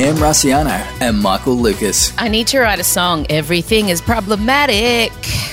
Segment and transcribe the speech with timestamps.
[0.00, 0.70] Em Rusciano
[1.00, 2.12] and Michael Lucas.
[2.18, 3.26] I need to write a song.
[3.30, 5.10] Everything is problematic.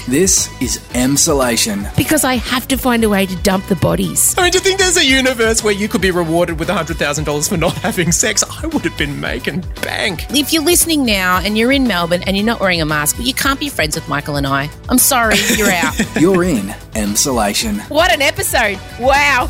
[0.07, 1.89] This is Emsolation.
[1.97, 4.35] Because I have to find a way to dump the bodies.
[4.37, 7.49] I mean, do you think there's a universe where you could be rewarded with $100,000
[7.49, 8.43] for not having sex?
[8.43, 10.25] I would have been making bank.
[10.29, 13.25] If you're listening now and you're in Melbourne and you're not wearing a mask, well,
[13.25, 14.69] you can't be friends with Michael and I.
[14.89, 15.95] I'm sorry, you're out.
[16.21, 17.79] You're in Emsolation.
[17.89, 18.77] What an episode!
[18.99, 19.49] Wow.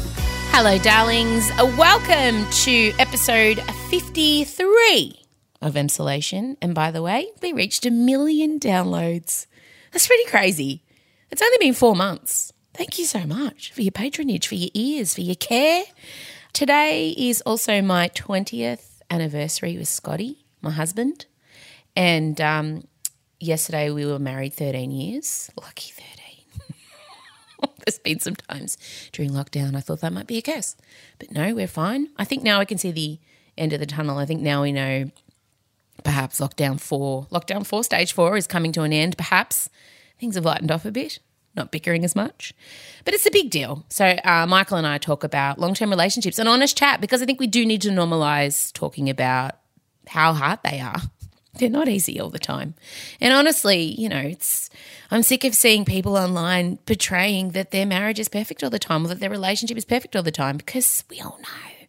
[0.57, 1.51] Hello, darlings.
[1.59, 3.59] Uh, Welcome to episode
[3.89, 5.21] 53
[5.61, 6.55] of Emsolation.
[6.61, 9.47] And by the way, we reached a million downloads.
[9.91, 10.81] That's pretty crazy.
[11.29, 12.53] It's only been four months.
[12.73, 15.83] Thank you so much for your patronage, for your ears, for your care.
[16.53, 21.25] Today is also my 20th anniversary with Scotty, my husband.
[21.97, 22.87] And um,
[23.41, 25.51] yesterday we were married 13 years.
[25.57, 26.14] Lucky 13.
[27.87, 28.77] There's been some times
[29.11, 30.75] during lockdown I thought that might be a curse.
[31.19, 32.09] But no, we're fine.
[32.17, 33.19] I think now I can see the
[33.57, 34.17] end of the tunnel.
[34.17, 35.11] I think now we know
[36.03, 39.17] perhaps lockdown four, lockdown four, stage four is coming to an end.
[39.17, 39.69] Perhaps
[40.19, 41.19] things have lightened off a bit,
[41.55, 42.53] not bickering as much.
[43.03, 43.85] But it's a big deal.
[43.89, 47.25] So uh, Michael and I talk about long term relationships and honest chat because I
[47.25, 49.57] think we do need to normalize talking about
[50.07, 50.97] how hard they are.
[51.57, 52.75] They're not easy all the time.
[53.21, 54.69] And honestly, you know, it's
[55.11, 59.05] I'm sick of seeing people online portraying that their marriage is perfect all the time
[59.05, 61.85] or that their relationship is perfect all the time because we all know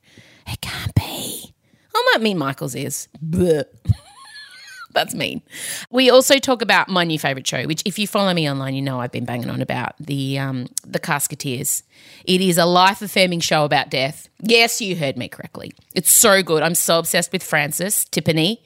[0.46, 1.54] it can't be.
[1.94, 3.08] I might mean Michael's is.
[4.92, 5.42] That's mean.
[5.90, 8.80] We also talk about my new favorite show, which if you follow me online, you
[8.80, 11.82] know I've been banging on about the um, the Casketeers.
[12.24, 14.30] It is a life affirming show about death.
[14.40, 15.72] Yes, you heard me correctly.
[15.94, 16.62] It's so good.
[16.62, 18.58] I'm so obsessed with Francis Tipene.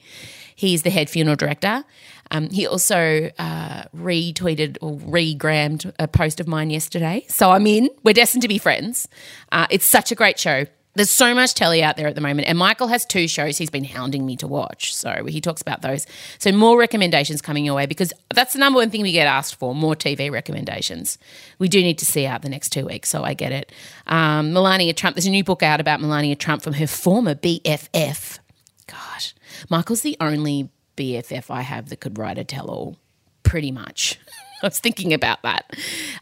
[0.55, 1.83] He's the head funeral director.
[2.31, 7.25] Um, he also uh, retweeted or regrammed a post of mine yesterday.
[7.27, 7.89] So I'm in.
[8.03, 9.07] We're destined to be friends.
[9.51, 10.65] Uh, it's such a great show.
[10.93, 13.69] There's so much telly out there at the moment, and Michael has two shows he's
[13.69, 14.93] been hounding me to watch.
[14.93, 16.05] So he talks about those.
[16.37, 19.55] So more recommendations coming your way because that's the number one thing we get asked
[19.55, 21.17] for: more TV recommendations.
[21.59, 23.71] We do need to see out the next two weeks, so I get it.
[24.07, 25.15] Um, Melania Trump.
[25.15, 28.39] There's a new book out about Melania Trump from her former BFF.
[28.87, 29.33] Gosh,
[29.69, 30.69] Michael's the only
[31.01, 32.95] BFF I have that could write a tell-all.
[33.41, 34.19] Pretty much.
[34.63, 35.75] I was thinking about that.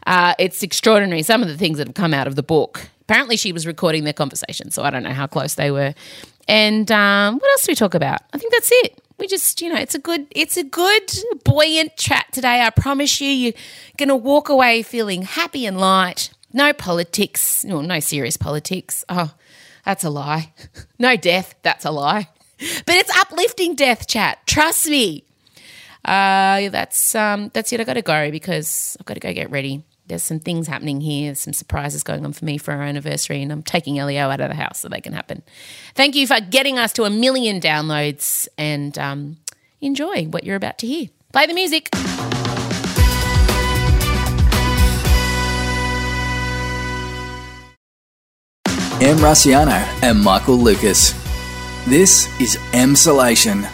[0.06, 1.22] Uh, it's extraordinary.
[1.22, 2.88] Some of the things that have come out of the book.
[3.02, 5.94] Apparently, she was recording their conversation, so I don't know how close they were.
[6.48, 8.22] And um, what else do we talk about?
[8.32, 8.98] I think that's it.
[9.18, 11.12] We just, you know, it's a good, it's a good
[11.44, 12.62] buoyant chat today.
[12.62, 13.52] I promise you, you're
[13.98, 16.30] going to walk away feeling happy and light.
[16.54, 19.04] No politics, no, no serious politics.
[19.10, 19.34] Oh,
[19.84, 20.52] that's a lie.
[20.98, 22.28] No death, that's a lie.
[22.86, 24.46] But it's uplifting death chat.
[24.46, 25.24] Trust me.
[26.04, 27.80] Uh, that's um, that's it.
[27.80, 29.84] I got to go because I've got to go get ready.
[30.06, 31.28] There's some things happening here.
[31.28, 34.40] There's some surprises going on for me for our anniversary, and I'm taking Elio out
[34.40, 35.42] of the house so they can happen.
[35.94, 39.36] Thank you for getting us to a million downloads, and um,
[39.80, 41.08] enjoy what you're about to hear.
[41.32, 41.88] Play the music.
[49.00, 51.19] Em Rusciano and Michael Lucas.
[51.90, 53.68] This is Emsolation.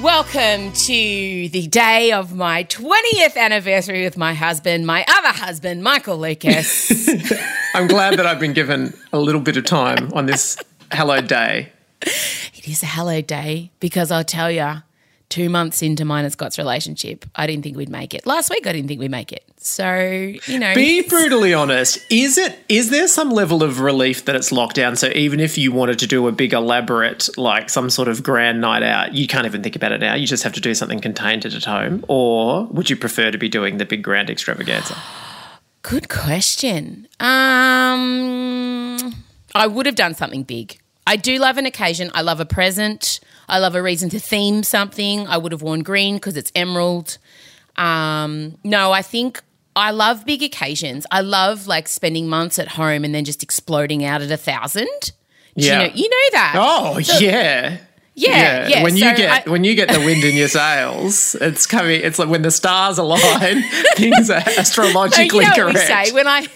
[0.00, 6.16] Welcome to the day of my 20th anniversary with my husband, my other husband, Michael
[6.16, 7.08] Lucas.
[7.74, 10.56] I'm glad that I've been given a little bit of time on this
[10.92, 11.72] hello day.
[12.02, 14.74] It is a hello day because I'll tell you,
[15.28, 18.26] two months into mine and Scott's relationship, I didn't think we'd make it.
[18.26, 19.44] Last week, I didn't think we'd make it.
[19.58, 19.98] So,
[20.46, 20.74] you know.
[20.74, 21.98] Be brutally honest.
[22.10, 22.58] Is it?
[22.68, 24.96] Is there some level of relief that it's locked down?
[24.96, 28.60] So even if you wanted to do a big elaborate, like some sort of grand
[28.60, 30.14] night out, you can't even think about it now.
[30.14, 32.04] You just have to do something contained at home.
[32.08, 34.96] Or would you prefer to be doing the big grand extravaganza?
[35.82, 37.06] Good question.
[37.20, 39.14] Um,
[39.54, 40.78] I would have done something big.
[41.06, 42.10] I do love an occasion.
[42.14, 43.20] I love a present.
[43.48, 45.26] I love a reason to theme something.
[45.26, 47.18] I would have worn green because it's emerald.
[47.76, 49.42] Um, no, I think
[49.74, 51.06] I love big occasions.
[51.10, 54.88] I love like spending months at home and then just exploding out at a thousand.
[55.02, 55.12] Do
[55.64, 55.82] Yeah.
[55.82, 56.54] You know, you know that.
[56.56, 57.78] Oh yeah.
[58.18, 58.82] Yeah, yeah.
[58.82, 62.00] When you So get I- when you get the wind in your sails, it's coming.
[62.02, 63.62] It's like when the stars align,
[63.96, 66.06] things are astrologically you know what we correct.
[66.08, 66.46] say when I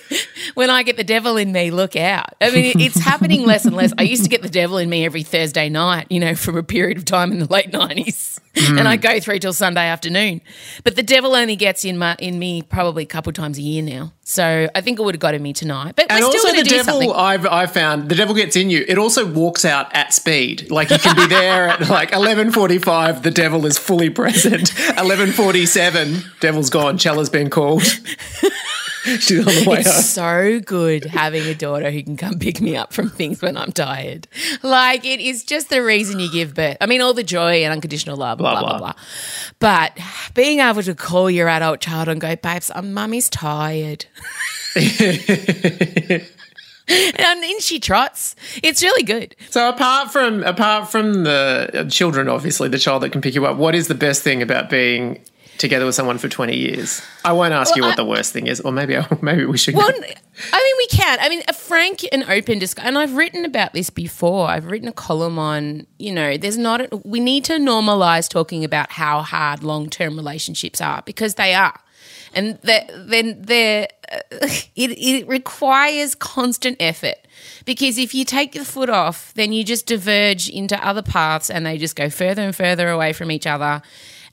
[0.55, 2.35] when I get the devil in me, look out.
[2.41, 3.93] I mean, it's happening less and less.
[3.99, 6.63] I used to get the devil in me every Thursday night, you know, from a
[6.63, 8.81] period of time in the late nineties, Mm.
[8.81, 10.41] and I go through till Sunday afternoon.
[10.83, 13.83] But the devil only gets in my in me probably a couple times a year
[13.83, 14.13] now.
[14.31, 15.97] So I think it would have got in me tonight.
[15.97, 17.13] But And also, the devil, something.
[17.13, 18.85] I've, I've found, the devil gets in you.
[18.87, 20.71] It also walks out at speed.
[20.71, 24.71] Like you can be there at like 11.45, the devil is fully present.
[24.75, 27.83] 11.47, devil's gone, Chella's been called.
[29.19, 29.79] She's on the way home.
[29.79, 33.57] It's so good having a daughter who can come pick me up from things when
[33.57, 34.29] I'm tired.
[34.63, 36.77] Like it is just the reason you give birth.
[36.83, 38.79] I mean, all the joy and unconditional love, blah blah blah.
[38.79, 38.93] blah.
[38.93, 38.95] blah.
[39.59, 39.99] But
[40.35, 44.05] being able to call your adult child and go, babes, I'm mummy's tired.
[46.91, 48.37] and then she trots.
[48.63, 49.35] It's really good.
[49.49, 53.57] So apart from apart from the children, obviously the child that can pick you up,
[53.57, 55.25] what is the best thing about being
[55.61, 57.03] together with someone for twenty years?
[57.25, 59.75] I won't ask you Well, what the worst thing is, or maybe maybe we should.
[59.75, 59.89] Well,
[60.53, 61.19] I mean, we can.
[61.21, 62.89] I mean, a frank and open discussion.
[62.89, 64.49] And I've written about this before.
[64.49, 68.65] I've written a column on, you know, there's not, a, we need to normalize talking
[68.65, 71.79] about how hard long term relationships are because they are.
[72.33, 74.19] And that- then they're, uh,
[74.77, 77.17] it, it requires constant effort
[77.65, 81.67] because if you take your foot off, then you just diverge into other paths and
[81.67, 83.83] they just go further and further away from each other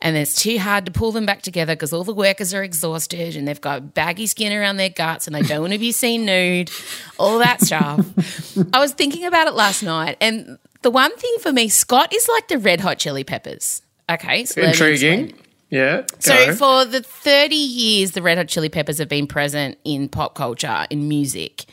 [0.02, 3.36] and it's too hard to pull them back together because all the workers are exhausted
[3.36, 6.26] and they've got baggy skin around their guts and they don't want to be seen
[6.26, 6.70] nude,
[7.18, 8.06] all that stuff.
[8.74, 12.28] I was thinking about it last night, and the one thing for me, Scott is
[12.30, 13.82] like the Red Hot Chili Peppers.
[14.10, 14.92] Okay, so let me explain.
[14.94, 15.44] Intriguing.
[15.70, 16.06] Yeah.
[16.20, 16.56] So go.
[16.56, 20.86] for the 30 years the Red Hot Chili Peppers have been present in pop culture,
[20.90, 21.66] in music,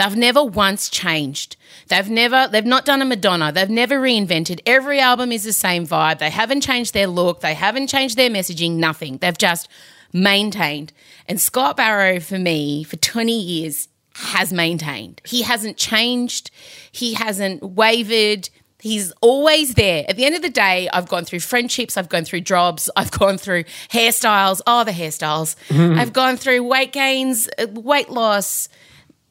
[0.00, 1.56] they've never once changed.
[1.88, 3.52] They've never they've not done a Madonna.
[3.52, 4.60] They've never reinvented.
[4.66, 6.18] Every album is the same vibe.
[6.18, 7.40] They haven't changed their look.
[7.40, 9.18] They haven't changed their messaging, nothing.
[9.18, 9.68] They've just
[10.12, 10.92] maintained.
[11.28, 15.20] And Scott Barrow for me for 20 years has maintained.
[15.24, 16.50] He hasn't changed.
[16.90, 18.48] He hasn't wavered.
[18.80, 20.04] He's always there.
[20.08, 23.10] At the end of the day, I've gone through friendships, I've gone through jobs, I've
[23.10, 24.62] gone through hairstyles.
[24.66, 25.54] Oh, the hairstyles.
[25.98, 28.70] I've gone through weight gains, uh, weight loss.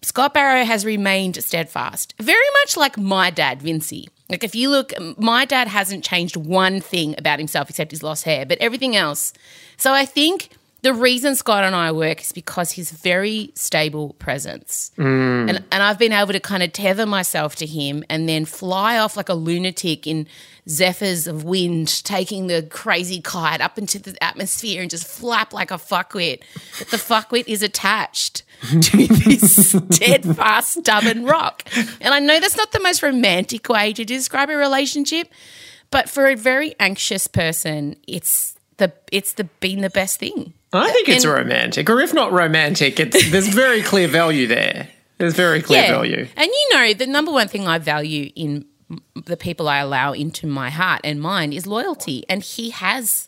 [0.01, 4.07] Scott Barrow has remained steadfast, very much like my dad, Vincey.
[4.30, 8.24] Like, if you look, my dad hasn't changed one thing about himself except he's lost
[8.24, 9.34] hair, but everything else.
[9.75, 10.50] So I think
[10.81, 14.92] the reason Scott and I work is because his very stable presence.
[14.98, 15.50] Mm.
[15.50, 18.98] And, and I've been able to kind of tether myself to him and then fly
[18.98, 20.26] off like a lunatic in
[20.70, 25.72] zephyrs of wind, taking the crazy kite up into the atmosphere and just flap like
[25.72, 26.44] a fuckwit.
[26.78, 28.44] But the fuckwit is attached
[28.81, 31.64] to this steadfast, stubborn rock.
[32.00, 35.30] And I know that's not the most romantic way to describe a relationship,
[35.92, 40.54] but for a very anxious person, it's the it's the been the best thing.
[40.71, 44.89] I think it's and- romantic, or if not romantic, it's there's very clear value there.
[45.18, 46.27] There's very clear value.
[46.38, 48.66] And you know, the number one thing I value in
[49.25, 52.24] the people I allow into my heart and mind is loyalty.
[52.30, 53.27] And he has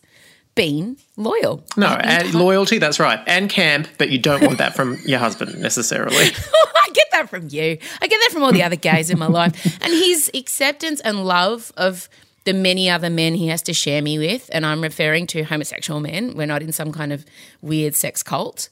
[0.54, 1.64] been loyal.
[1.76, 3.20] No, and loyalty, that's right.
[3.26, 6.16] And camp, but you don't want that from your husband necessarily.
[6.16, 7.78] I get that from you.
[8.00, 9.82] I get that from all the other gays in my life.
[9.82, 12.08] And his acceptance and love of
[12.44, 16.00] the many other men he has to share me with, and I'm referring to homosexual
[16.00, 17.24] men, we're not in some kind of
[17.60, 18.68] weird sex cult,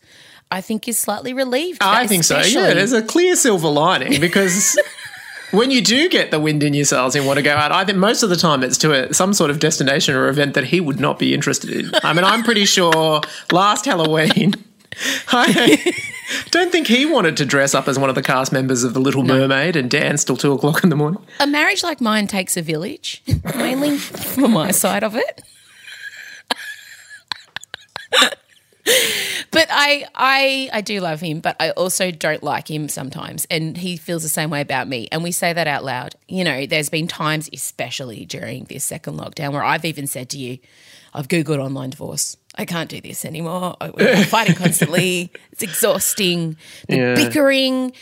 [0.50, 1.78] I think is slightly relieved.
[1.82, 2.40] I think so.
[2.40, 4.78] Yeah, there's a clear silver lining because
[5.50, 7.84] when you do get the wind in your sails and want to go out, I
[7.84, 10.64] think most of the time it's to a, some sort of destination or event that
[10.64, 11.90] he would not be interested in.
[12.02, 13.20] I mean, I'm pretty sure
[13.52, 14.55] last Halloween,
[15.28, 15.94] I
[16.50, 19.00] don't think he wanted to dress up as one of the cast members of The
[19.00, 21.25] Little Mermaid and dance till two o'clock in the morning.
[21.38, 23.22] A marriage like mine takes a village,
[23.56, 25.42] mainly for my side of it.
[29.50, 33.76] but I, I, I do love him, but I also don't like him sometimes, and
[33.76, 35.08] he feels the same way about me.
[35.12, 36.14] And we say that out loud.
[36.28, 40.38] You know, there's been times, especially during this second lockdown, where I've even said to
[40.38, 40.58] you,
[41.14, 42.36] "I've googled online divorce.
[42.56, 43.76] I can't do this anymore.
[43.94, 45.30] We're fighting constantly.
[45.52, 46.56] It's exhausting.
[46.88, 47.14] The Yeah.
[47.14, 47.92] bickering."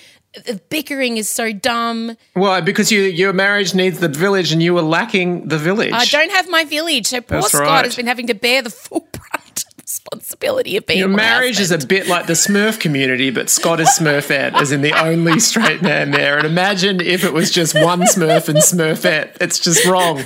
[0.44, 2.14] The bickering is so dumb.
[2.34, 2.60] Why?
[2.60, 5.90] because you, your marriage needs the village and you were lacking the village.
[5.92, 7.84] I don't have my village, so poor That's Scott right.
[7.86, 11.70] has been having to bear the full brunt of responsibility of being Your marriage is
[11.72, 15.80] a bit like the Smurf community, but Scott is Smurfette, as in the only straight
[15.82, 16.36] man there.
[16.36, 19.38] And imagine if it was just one Smurf and Smurfette.
[19.40, 20.22] It's just wrong.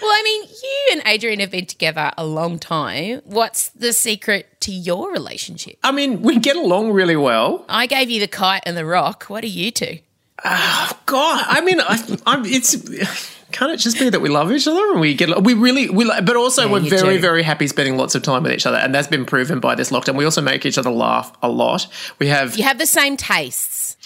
[0.00, 3.20] Well, I mean, you and Adrian have been together a long time.
[3.24, 5.78] What's the secret to your relationship?
[5.82, 7.64] I mean, we get along really well.
[7.68, 9.24] I gave you the kite and the rock.
[9.24, 9.98] What are you two?
[10.44, 12.76] Oh God, I mean, I, I'm, it's
[13.50, 16.04] can't it just be that we love each other and we get we really we
[16.04, 17.20] but also Yeah, we're very do.
[17.20, 19.90] very happy spending lots of time with each other and that's been proven by this
[19.90, 20.16] lockdown.
[20.16, 21.86] We also make each other laugh a lot.
[22.18, 23.96] We have You have the same tastes.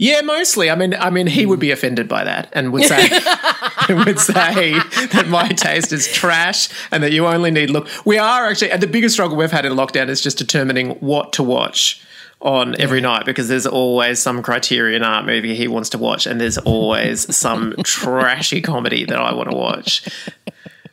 [0.00, 0.70] Yeah, mostly.
[0.70, 1.60] I mean, I mean, he would hmm.
[1.60, 3.02] be offended by that and would say
[3.90, 4.72] would say
[5.12, 7.86] that my taste is trash and that you only need look.
[8.06, 11.34] We are actually, and the biggest struggle we've had in lockdown is just determining what
[11.34, 12.02] to watch
[12.40, 16.40] on every night because there's always some Criterion art movie he wants to watch, and
[16.40, 20.08] there's always some trashy comedy that I want to watch.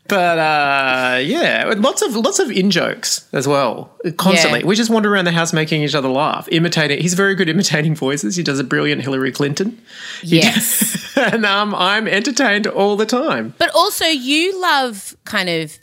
[0.07, 3.91] But uh, yeah, lots of lots of in jokes as well.
[4.17, 4.65] Constantly, Yeah.
[4.65, 6.99] we just wander around the house making each other laugh, imitating.
[7.01, 8.35] He's very good imitating voices.
[8.35, 9.81] He does a brilliant Hillary Clinton,
[10.23, 11.13] Yes.
[11.17, 13.53] and um, I'm entertained all the time.
[13.57, 15.77] But also, you love kind of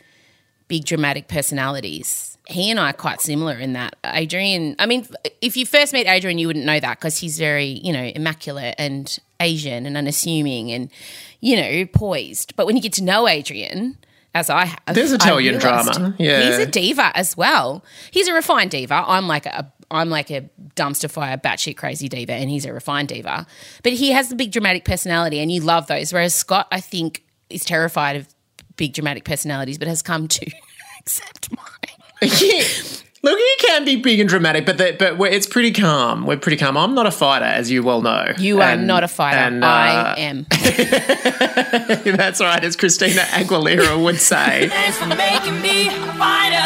[0.69, 2.37] big dramatic personalities.
[2.47, 3.97] He and I are quite similar in that.
[4.05, 5.07] Adrian, I mean,
[5.41, 8.75] if you first meet Adrian, you wouldn't know that because he's very, you know, immaculate
[8.79, 10.91] and Asian and unassuming and,
[11.41, 12.55] you know, poised.
[12.55, 13.97] But when you get to know Adrian,
[14.35, 16.43] as I have, There's Italian drama, yeah.
[16.43, 17.85] he's a diva as well.
[18.11, 19.05] He's a refined diva.
[19.07, 23.09] I'm like a I'm like a dumpster fire, batshit crazy diva, and he's a refined
[23.09, 23.47] diva.
[23.83, 26.13] But he has the big dramatic personality, and you love those.
[26.13, 28.29] Whereas Scott, I think, is terrified of
[28.77, 30.51] big dramatic personalities, but has come to
[31.01, 32.31] accept mine.
[33.25, 36.27] Look, he can be big and dramatic, but the, but we're, it's pretty calm.
[36.27, 36.77] We're pretty calm.
[36.77, 38.35] I'm not a fighter, as you well know.
[38.37, 39.39] You are not a fighter.
[39.39, 40.47] and, I uh, am.
[42.17, 44.69] That's right, as Christina Aguilera would say.
[44.69, 46.59] Thanks for making me a fighter.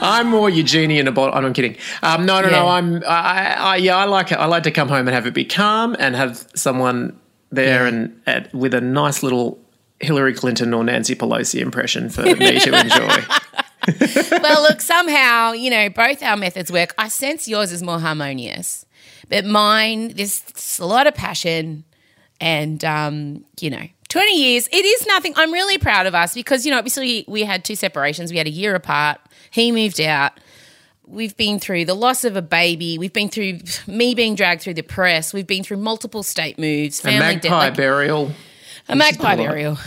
[0.00, 1.34] I'm more Eugenie in a bottle.
[1.34, 1.78] I'm kidding.
[2.02, 2.56] Um, no, no, Yeah.
[2.60, 2.68] no.
[2.68, 3.02] I'm.
[3.04, 4.34] I, I, yeah, I like it.
[4.36, 7.18] I like to come home and have it be calm and have someone
[7.50, 9.58] there and at, with a nice little
[10.00, 13.22] Hillary Clinton or Nancy Pelosi impression for me to enjoy.
[14.42, 16.94] well, look, somehow, you know, both our methods work.
[16.98, 18.86] I sense yours is more harmonious,
[19.28, 20.42] but mine, there's
[20.78, 21.84] a lot of passion
[22.40, 25.34] and, um, you know, 20 years, it is nothing.
[25.36, 28.30] I'm really proud of us because, you know, obviously we had two separations.
[28.30, 29.20] We had a year apart.
[29.50, 30.32] He moved out.
[31.06, 32.96] We've been through the loss of a baby.
[32.98, 35.32] We've been through me being dragged through the press.
[35.34, 37.52] We've been through multiple state moves, A family magpie death.
[37.52, 38.32] like- burial.
[38.88, 39.78] a magpie a burial.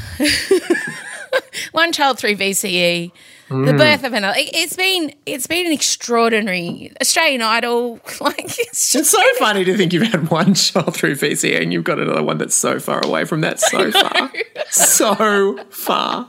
[1.72, 3.12] One child through VCE.
[3.52, 3.66] Mm.
[3.66, 4.38] The birth of another.
[4.38, 8.00] It- It's been it's been an extraordinary Australian Idol.
[8.22, 11.74] Like it's just It's so funny to think you've had one child through VCE and
[11.74, 13.60] you've got another one that's so far away from that.
[13.60, 14.32] So far,
[14.70, 16.28] so far.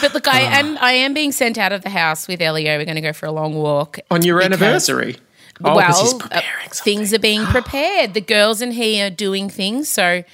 [0.00, 2.78] But look, I am I am being sent out of the house with Elio.
[2.78, 5.16] We're going to go for a long walk On your anniversary.
[5.62, 6.40] Oh, well, uh,
[6.72, 8.14] things are being prepared.
[8.14, 9.90] The girls in here are doing things.
[9.90, 10.24] So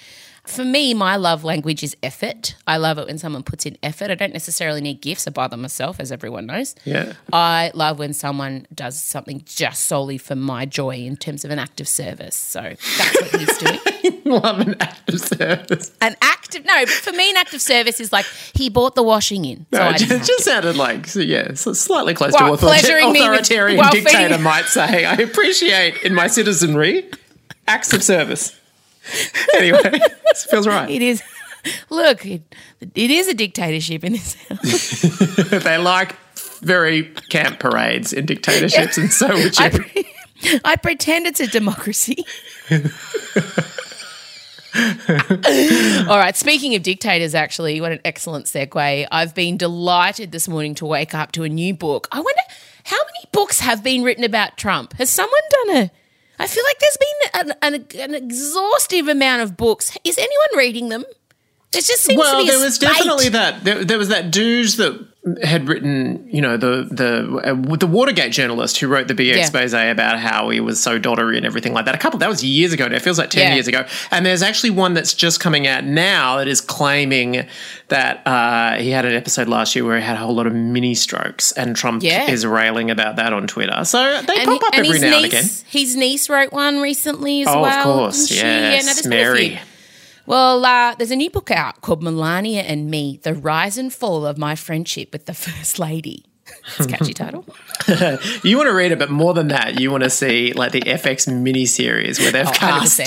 [0.46, 2.54] for me, my love language is effort.
[2.66, 4.10] I love it when someone puts in effort.
[4.10, 5.26] I don't necessarily need gifts.
[5.26, 6.74] I buy them myself, as everyone knows.
[6.84, 7.14] Yeah.
[7.32, 11.58] I love when someone does something just solely for my joy in terms of an
[11.58, 12.36] act of service.
[12.36, 12.60] So
[12.98, 13.78] that's what he's doing.
[14.26, 15.92] Love an act of service.
[16.00, 18.24] An act of no, but for me, an act of service is like
[18.54, 19.66] he bought the washing in.
[19.72, 22.66] So No, it just, just sounded like, so yeah, so slightly close Well, to author-
[22.66, 25.04] pleasuring me with- authoritarian while dictator feeding- might say.
[25.04, 27.08] I appreciate in my citizenry
[27.68, 28.58] acts of service.
[29.56, 30.90] Anyway, it feels right.
[30.90, 31.22] It is.
[31.88, 32.54] Look, it,
[32.94, 35.00] it is a dictatorship in this house.
[35.64, 36.14] they like
[36.60, 39.64] very camp parades in dictatorships, and so would you.
[39.64, 42.24] I, pre- I pretend it's a democracy.
[46.06, 46.36] All right.
[46.36, 49.06] Speaking of dictators, actually, what an excellent segue.
[49.10, 52.08] I've been delighted this morning to wake up to a new book.
[52.12, 52.42] I wonder
[52.84, 54.92] how many books have been written about Trump.
[54.94, 55.90] Has someone done a?
[56.38, 59.96] I feel like there's been an, an, an exhaustive amount of books.
[60.04, 61.04] Is anyone reading them?
[61.72, 62.88] There just seems to well, be a there was spate.
[62.88, 63.64] definitely that.
[63.64, 65.06] There, there was that dude that
[65.42, 69.36] had written, you know, the the uh, the Watergate journalist who wrote the big Yeah.
[69.36, 71.94] expose about how he was so doddery and everything like that.
[71.94, 72.86] A couple that was years ago.
[72.86, 73.54] Now it feels like ten Yeah.
[73.54, 73.84] years ago.
[74.10, 77.46] And there's actually one that's just coming out now that is claiming
[77.88, 80.52] that uh, he had an episode last year where he had a whole lot of
[80.54, 82.30] mini strokes, and Trump Yeah.
[82.30, 83.84] is railing about that on Twitter.
[83.84, 85.50] So they And, pop up every now niece, and again.
[85.68, 87.78] his niece wrote one recently as Oh, well.
[87.78, 88.44] of course, didn't she?
[88.46, 89.10] yes, no, there's a few.
[89.10, 89.60] Mary.
[90.26, 94.26] Well, uh, there's a new book out called Melania and Me: The Rise and Fall
[94.26, 96.24] of My Friendship with the First Lady.
[96.76, 97.44] It's a catchy title.
[98.42, 100.80] You want to read it, but more than that, you want to see like the
[100.80, 103.00] FX miniseries where they've Oh, cast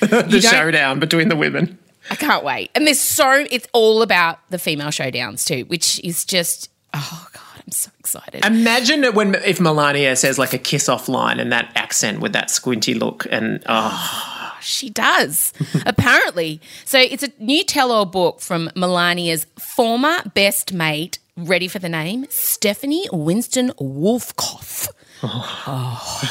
[0.00, 0.30] 100%.
[0.30, 1.78] the showdown between the women.
[2.10, 2.70] I can't wait.
[2.74, 7.62] And there's so it's all about the female showdowns too, which is just oh god,
[7.66, 8.44] I'm so excited.
[8.44, 12.50] Imagine when if Melania says like a kiss off line and that accent with that
[12.50, 15.52] squinty look and oh, oh She does,
[15.86, 16.60] apparently.
[16.84, 21.18] So it's a new tell-all book from Melania's former best mate.
[21.36, 22.24] Ready for the name?
[22.30, 24.88] Stephanie Winston Wolkoff.
[25.22, 26.22] Oh.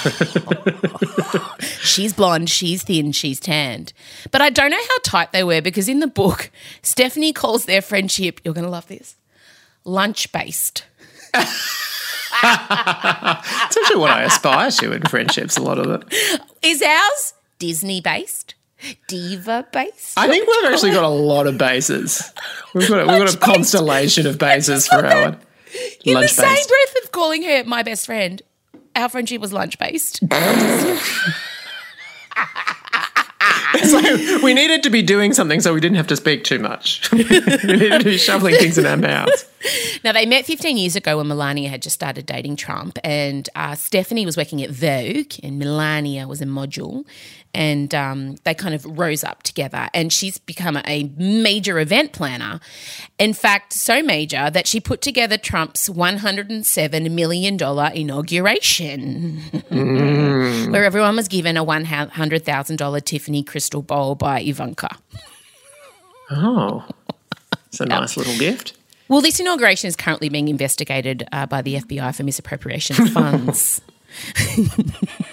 [1.81, 3.93] she's blonde, she's thin, she's tanned.
[4.31, 6.49] But I don't know how tight they were because in the book,
[6.81, 9.15] Stephanie calls their friendship, you're going to love this,
[9.83, 10.85] lunch based.
[12.43, 15.57] it's actually what I aspire to in friendships.
[15.57, 16.41] A lot of it.
[16.61, 18.55] Is ours Disney based?
[19.07, 20.17] Diva based?
[20.17, 22.31] I think we've actually got a lot of bases.
[22.73, 25.37] We've got a, we've got a constellation of bases for our
[26.03, 28.41] In the lunch same breath of calling her my best friend,
[28.95, 30.21] our friendship was lunch based.
[33.83, 37.11] So we needed to be doing something so we didn't have to speak too much.
[37.11, 39.45] we needed to be shoveling things in our mouths.
[40.03, 43.75] Now, they met 15 years ago when Melania had just started dating Trump, and uh,
[43.75, 47.03] Stephanie was working at Vogue, and Melania was a module.
[47.55, 52.59] And um, they kind of rose up together, and she's become a major event planner.
[53.17, 57.55] In fact, so major that she put together Trump's $107 million
[57.95, 59.37] inauguration,
[60.69, 64.97] where everyone was given a $100,000 Tiffany crystal bowl by Ivanka.
[66.29, 66.85] Oh,
[67.67, 68.73] it's a nice little gift.
[69.07, 73.79] Well, this inauguration is currently being investigated uh, by the FBI for misappropriation of funds.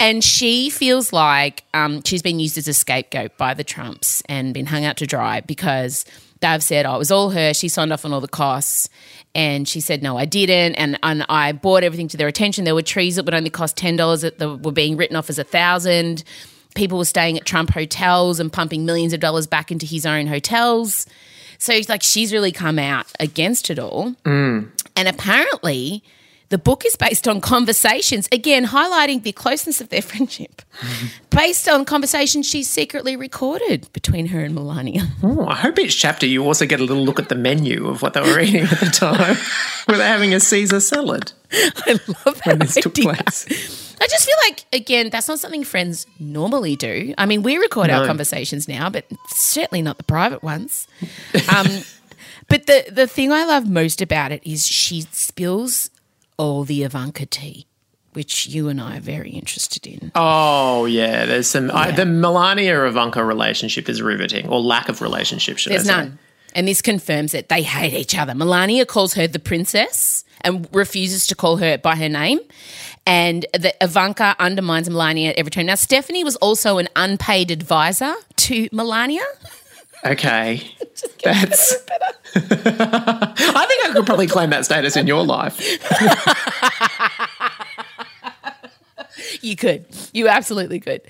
[0.00, 4.54] and she feels like um, she's been used as a scapegoat by the Trumps and
[4.54, 6.04] been hung out to dry because
[6.40, 7.54] they've said, oh, it was all her.
[7.54, 8.88] She signed off on all the costs.
[9.34, 10.76] And she said, no, I didn't.
[10.76, 12.64] And, and I brought everything to their attention.
[12.64, 15.42] There were trees that would only cost $10 that were being written off as a
[15.42, 16.22] 1000
[16.74, 20.26] People were staying at Trump hotels and pumping millions of dollars back into his own
[20.26, 21.06] hotels.
[21.58, 24.14] So it's like she's really come out against it all.
[24.96, 26.02] And apparently,
[26.54, 30.62] the book is based on conversations, again, highlighting the closeness of their friendship,
[31.28, 35.02] based on conversations she secretly recorded between her and Melania.
[35.24, 38.02] Oh, I hope each chapter you also get a little look at the menu of
[38.02, 39.36] what they were eating at the time.
[39.88, 43.96] were they having a Caesar salad I love that when this took place?
[44.00, 47.14] I just feel like, again, that's not something friends normally do.
[47.18, 50.86] I mean, we record our conversations now, but certainly not the private ones.
[51.52, 51.66] Um,
[52.48, 55.90] but the, the thing I love most about it is she spills
[56.36, 57.66] all the Ivanka tea,
[58.12, 60.12] which you and I are very interested in.
[60.14, 61.70] Oh yeah, there's some.
[61.72, 65.58] I, the Melania Ivanka relationship is riveting, or lack of relationship.
[65.58, 65.96] Should There's I say?
[65.96, 66.18] none.
[66.54, 68.32] And this confirms that they hate each other.
[68.32, 72.38] Melania calls her the princess and refuses to call her by her name.
[73.06, 75.66] And the Ivanka undermines Melania at every turn.
[75.66, 79.24] Now, Stephanie was also an unpaid advisor to Melania.
[80.04, 80.62] Okay,
[81.24, 81.74] that's.
[82.36, 85.60] I think I could probably claim that status in your life.
[89.40, 89.84] You could.
[90.12, 91.02] You absolutely could.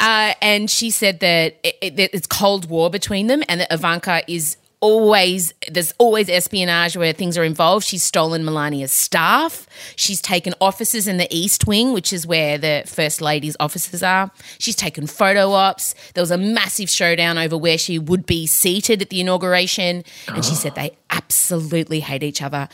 [0.00, 3.72] Uh, and she said that, it, it, that it's Cold War between them and that
[3.72, 7.86] Ivanka is always, there's always espionage where things are involved.
[7.86, 9.66] She's stolen Melania's staff.
[9.96, 14.30] She's taken offices in the East Wing, which is where the First Lady's offices are.
[14.58, 15.94] She's taken photo ops.
[16.12, 20.04] There was a massive showdown over where she would be seated at the inauguration.
[20.26, 22.68] And she said they absolutely hate each other.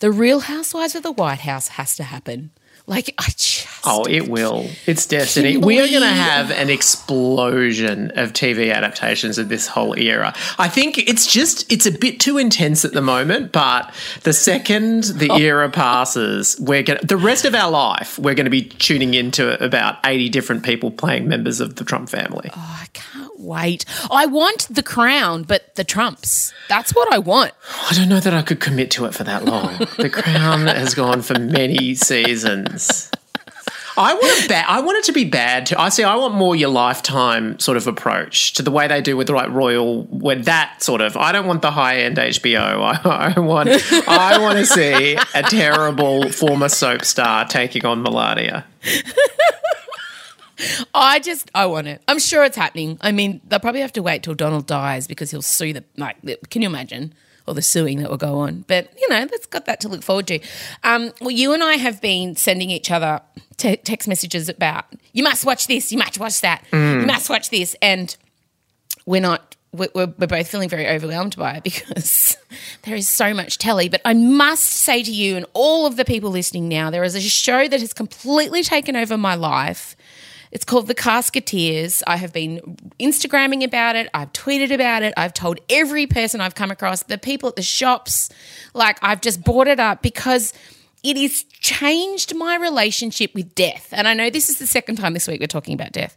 [0.00, 2.50] The real Housewives of the White House has to happen.
[2.86, 3.66] Like, I just.
[3.86, 4.68] Oh, it will.
[4.86, 5.56] It's destiny.
[5.56, 10.34] We are going to have an explosion of TV adaptations of this whole era.
[10.58, 13.92] I think it's just, it's a bit too intense at the moment, but
[14.22, 15.36] the second the Oh.
[15.38, 19.14] era passes, we're going to, the rest of our life, we're going to be tuning
[19.14, 22.50] into about 80 different people playing members of the Trump family.
[22.54, 23.84] Oh, I can't wait.
[24.10, 26.52] I want the crown, but the Trumps.
[26.68, 27.52] That's what I want.
[27.90, 29.78] I don't know that I could commit to it for that long.
[29.98, 33.10] the Crown has gone for many seasons.
[33.96, 34.64] I want bad.
[34.68, 35.76] I want it to be bad too.
[35.78, 36.02] I see.
[36.02, 39.50] I want more your lifetime sort of approach to the way they do with like
[39.50, 40.02] royal.
[40.04, 41.16] When that sort of.
[41.16, 42.58] I don't want the high end HBO.
[42.58, 43.68] I, I want.
[44.08, 48.64] I want to see a terrible former soap star taking on Melania.
[50.94, 52.02] I just, I want it.
[52.08, 52.98] I'm sure it's happening.
[53.00, 56.16] I mean, they'll probably have to wait till Donald dies because he'll sue the, like,
[56.50, 57.14] can you imagine?
[57.46, 58.64] All the suing that will go on.
[58.68, 60.38] But, you know, that's got that to look forward to.
[60.82, 63.20] Um, well, you and I have been sending each other
[63.58, 67.50] te- text messages about, you must watch this, you must watch that, you must watch
[67.50, 67.76] this.
[67.82, 68.16] And
[69.06, 72.36] we're not we're we're both feeling very overwhelmed by it because
[72.82, 76.04] there is so much telly but i must say to you and all of the
[76.04, 79.96] people listening now there is a show that has completely taken over my life
[80.54, 82.02] it's called The Casketeers.
[82.06, 82.60] I have been
[83.00, 84.08] Instagramming about it.
[84.14, 85.12] I've tweeted about it.
[85.16, 88.30] I've told every person I've come across, the people at the shops.
[88.72, 90.52] Like, I've just bought it up because
[91.04, 93.90] it has changed my relationship with death.
[93.92, 96.16] And I know this is the second time this week we're talking about death,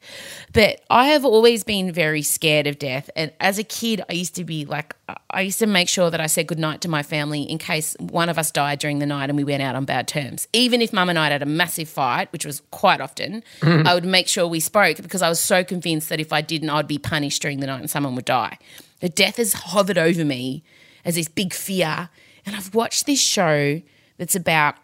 [0.54, 3.10] but I have always been very scared of death.
[3.13, 4.95] And as a kid, I used to be like,
[5.30, 8.30] I used to make sure that I said goodnight to my family in case one
[8.30, 10.47] of us died during the night and we went out on bad terms.
[10.54, 13.86] Even if mum and I had a massive fight, which was quite often, mm-hmm.
[13.86, 16.69] I would make sure we spoke because I was so convinced that if I didn't,
[16.69, 18.58] I'd be punished during the night and someone would die.
[19.02, 20.63] The death has hovered over me
[21.04, 22.08] as this big fear.
[22.45, 23.82] And I've watched this show
[24.17, 24.75] that's about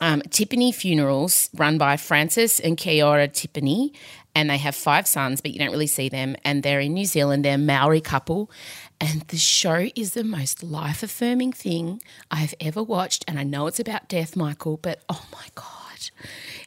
[0.00, 3.94] um, Tipene Funerals, run by Francis and Kaiora Tipene,
[4.34, 6.36] and they have five sons, but you don't really see them.
[6.44, 7.44] And they're in New Zealand.
[7.44, 8.50] They're a Maori couple,
[9.00, 13.24] and the show is the most life affirming thing I've ever watched.
[13.26, 16.10] And I know it's about death, Michael, but oh my god,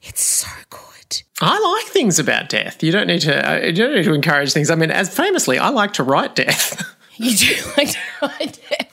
[0.02, 1.22] It's so good.
[1.42, 2.82] I like things about death.
[2.84, 3.52] You don't need to.
[3.52, 4.70] uh, You don't need to encourage things.
[4.72, 6.84] I mean, as famously, I like to write death.
[7.22, 8.89] You do like to write death.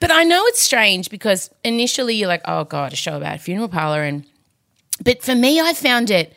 [0.00, 3.38] But I know it's strange because initially you're like, oh God, a show about a
[3.38, 4.02] funeral parlor.
[4.02, 4.24] And
[5.04, 6.34] but for me, I found it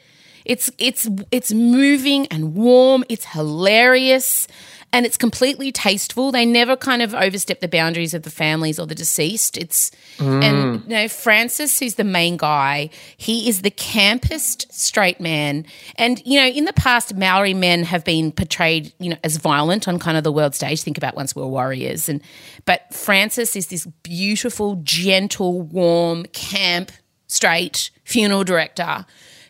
[0.50, 4.48] it's it's it's moving and warm, it's hilarious.
[4.92, 6.32] And it's completely tasteful.
[6.32, 9.58] They never kind of overstep the boundaries of the families or the deceased.
[9.58, 10.84] It's and mm.
[10.84, 15.66] you know Francis, who's the main guy, he is the campest straight man.
[15.96, 19.88] And you know, in the past, Maori men have been portrayed, you know, as violent
[19.88, 20.82] on kind of the world stage.
[20.82, 22.22] Think about once we were warriors, and
[22.66, 26.92] but Francis is this beautiful, gentle, warm, camp,
[27.28, 29.06] straight funeral director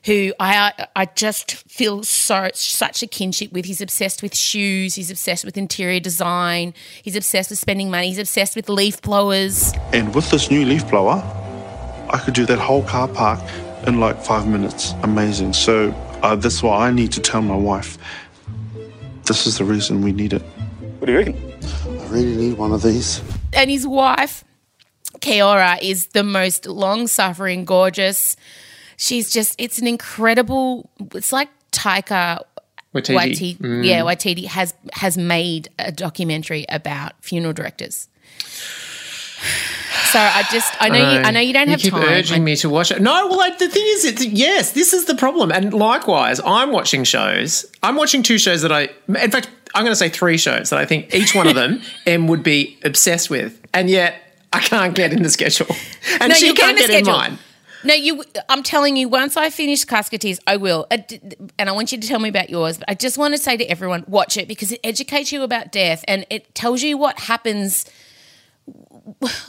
[0.09, 3.65] who I I just feel so such a kinship with.
[3.65, 4.95] He's obsessed with shoes.
[4.95, 6.73] He's obsessed with interior design.
[7.03, 8.07] He's obsessed with spending money.
[8.07, 9.71] He's obsessed with leaf blowers.
[9.93, 11.21] And with this new leaf blower,
[12.09, 13.39] I could do that whole car park
[13.85, 14.95] in like five minutes.
[15.03, 15.53] Amazing.
[15.53, 15.91] So
[16.23, 17.99] uh, that's why I need to tell my wife.
[19.25, 20.41] This is the reason we need it.
[20.97, 21.37] What do you reckon?
[21.85, 23.21] I really need one of these.
[23.53, 24.43] and his wife,
[25.19, 28.35] Kaiora, is the most long suffering, gorgeous.
[29.01, 32.41] She's just, it's an incredible, it's like Taika
[32.93, 33.15] Waititi.
[33.15, 33.85] Waititi, mm.
[33.85, 38.07] yeah, Waititi has has made a documentary about funeral directors.
[40.11, 42.03] So I just, I know, you, I know you don't you have keep time.
[42.03, 42.99] urging me to watch it.
[42.99, 45.51] No, well, like, the thing is, it's, yes, this is the problem.
[45.51, 47.63] And likewise, I'm watching shows.
[47.83, 50.79] I'm watching two shows that I, in fact, I'm going to say three shows that
[50.79, 54.15] I think each one of them Em would be obsessed with, and yet
[54.51, 55.67] I can't get in the schedule,
[56.19, 57.17] and No, she get in can't the get in schedule.
[57.19, 57.37] mine.
[57.83, 58.23] No, you.
[58.49, 59.07] I'm telling you.
[59.07, 60.97] Once I finish Casketeers, I will, uh,
[61.57, 62.77] and I want you to tell me about yours.
[62.77, 65.71] But I just want to say to everyone, watch it because it educates you about
[65.71, 67.85] death and it tells you what happens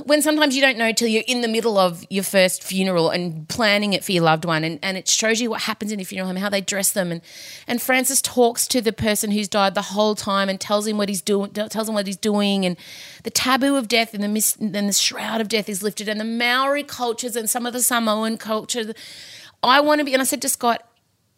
[0.05, 3.49] when sometimes you don't know till you're in the middle of your first funeral and
[3.49, 6.05] planning it for your loved one, and, and it shows you what happens in a
[6.05, 7.21] funeral home, how they dress them, and
[7.67, 11.09] and Francis talks to the person who's died the whole time and tells him what
[11.09, 12.77] he's doing, tells him what he's doing, and
[13.23, 16.19] the taboo of death and the mis- and the shroud of death is lifted, and
[16.21, 18.93] the Maori cultures and some of the Samoan culture.
[19.63, 20.87] I want to be, and I said to Scott,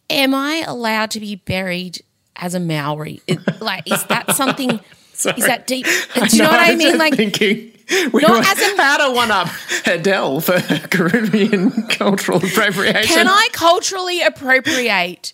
[0.08, 2.02] "Am I allowed to be buried
[2.36, 3.20] as a Maori?
[3.26, 4.80] It- like, is that something?"
[5.26, 5.86] Is that deep?
[6.14, 6.98] Do you know what I mean?
[6.98, 7.72] Like, thinking.
[8.12, 9.48] We Not were, as a- how to one up
[9.86, 13.02] Adele for Caribbean cultural appropriation.
[13.14, 15.32] Can I culturally appropriate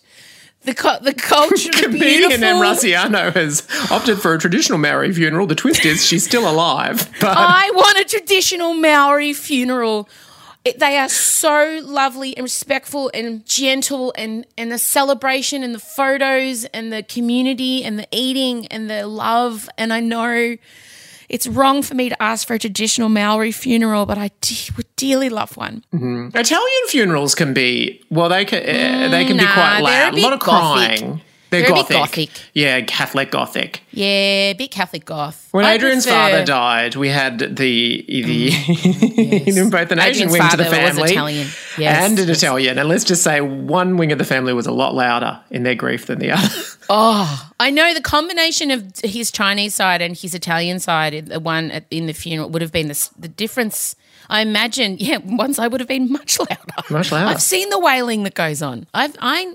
[0.63, 1.71] the the culture?
[1.71, 5.47] the Comedian Em Rusciano has opted for a traditional Maori funeral.
[5.47, 10.09] The twist is she's still alive, but I want a traditional Maori funeral.
[10.77, 16.65] They are so lovely and respectful and gentle, and and the celebration and the photos
[16.65, 19.69] and the community and the eating and the love.
[19.77, 20.57] And I know
[21.29, 24.87] it's wrong for me to ask for a traditional Maori funeral, but I de- would
[24.95, 25.83] dearly love one.
[25.93, 28.29] Italian funerals can be well.
[28.29, 30.17] They can uh, they can be quite they're a loud.
[30.17, 30.99] A, lot of gothic.
[30.99, 31.21] crying.
[31.49, 31.97] They're, They're a gothic.
[31.97, 32.29] gothic.
[32.53, 33.81] Yeah, Catholic gothic.
[33.91, 35.47] Yeah, bit Catholic goth.
[35.51, 39.57] When I Adrian's prefer- father died, we had the the mm.
[39.57, 41.47] in both an Asian wing to the family Italian.
[41.77, 42.37] Yes, and an yes.
[42.37, 42.77] Italian.
[42.77, 45.75] And let's just say one wing of the family was a lot louder in their
[45.75, 46.47] grief than the other.
[46.91, 51.69] Oh, I know the combination of his Chinese side and his Italian side, the one
[51.69, 53.95] at, in the funeral, would have been the, the difference.
[54.27, 56.55] I imagine, yeah, one side would have been much louder.
[56.89, 57.29] Much louder.
[57.29, 58.87] I've seen the wailing that goes on.
[58.91, 59.53] I've, I,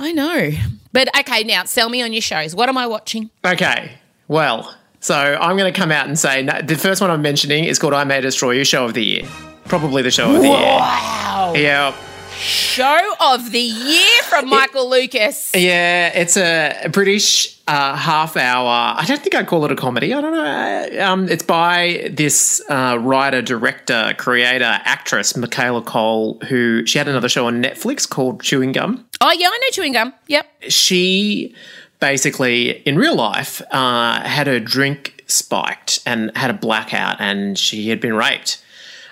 [0.00, 0.50] I know.
[0.92, 2.54] But okay, now sell me on your shows.
[2.54, 3.30] What am I watching?
[3.44, 3.92] Okay,
[4.28, 7.64] well, so I'm going to come out and say no, the first one I'm mentioning
[7.64, 9.22] is called "I May Destroy You" show of the year.
[9.66, 10.58] Probably the show of the Wow.
[10.58, 10.66] year.
[10.78, 11.52] Wow.
[11.54, 11.94] Yeah,
[12.40, 15.52] Show of the year from Michael Lucas.
[15.54, 18.94] yeah, it's a British uh, half hour.
[18.96, 20.14] I don't think I'd call it a comedy.
[20.14, 21.04] I don't know.
[21.04, 27.28] Um, it's by this uh, writer, director, creator, actress, Michaela Coel, who she had another
[27.28, 29.06] show on Netflix called Chewing Gum.
[29.20, 30.14] Oh, yeah, I know chewing gum.
[30.28, 30.46] Yep.
[30.68, 31.54] she
[32.00, 37.90] basically in real life uh, had her drink spiked and had a blackout and she
[37.90, 38.64] had been raped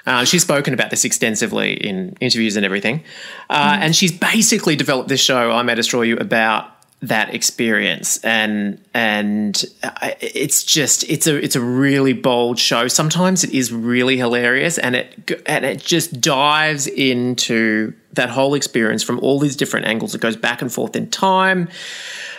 [0.08, 3.04] uh, she's spoken about this extensively in interviews and everything.
[3.50, 8.18] Uh, and she's basically developed this show i may destroy you about that experience.
[8.24, 12.88] And and uh, it's just it's a it's a really bold show.
[12.88, 19.04] Sometimes it is really hilarious and it and it just dives into that whole experience
[19.04, 20.14] from all these different angles.
[20.14, 21.68] It goes back and forth in time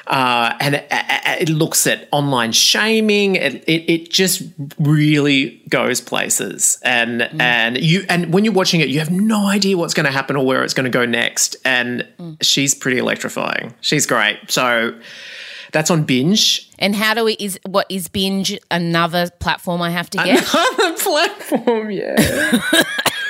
[0.10, 3.36] uh, and it, it looks at online shaming.
[3.36, 4.42] It, it, it just
[4.80, 7.40] really goes places, and mm.
[7.40, 10.36] and you and when you're watching it, you have no idea what's going to happen
[10.36, 11.56] or where it's going to go next.
[11.64, 12.38] And mm.
[12.42, 13.76] she's pretty electrifying.
[13.82, 14.40] She's great.
[14.50, 15.00] So
[15.72, 16.70] that's on binge.
[16.80, 20.54] And how do we, is, what is binge another platform I have to get?
[20.54, 22.16] Another platform, yeah.